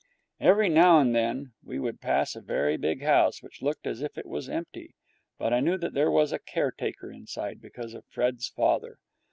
Every 0.39 0.67
now 0.67 0.97
and 0.99 1.13
then 1.15 1.53
we 1.63 1.77
would 1.77 2.01
pass 2.01 2.35
a 2.35 2.41
very 2.41 2.75
big 2.75 3.03
house, 3.03 3.43
which 3.43 3.61
looked 3.61 3.85
as 3.85 4.01
if 4.01 4.17
it 4.17 4.25
was 4.25 4.49
empty, 4.49 4.95
but 5.37 5.53
I 5.53 5.59
knew 5.59 5.77
that 5.77 5.93
there 5.93 6.09
was 6.09 6.31
a 6.33 6.39
caretaker 6.39 7.11
inside, 7.11 7.61
because 7.61 7.93
of 7.93 8.03
Fred's 8.09 8.47
father. 8.49 8.97